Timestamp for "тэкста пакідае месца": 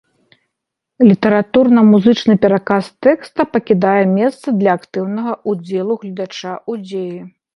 3.07-4.47